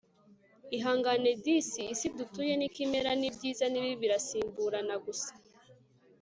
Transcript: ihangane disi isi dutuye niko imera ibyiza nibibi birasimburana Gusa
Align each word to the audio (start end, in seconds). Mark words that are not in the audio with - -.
ihangane 0.77 1.31
disi 1.43 1.81
isi 1.93 2.07
dutuye 2.17 2.53
niko 2.55 2.79
imera 2.85 3.09
ibyiza 3.29 3.65
nibibi 3.67 3.99
birasimburana 4.01 4.95
Gusa 5.05 5.31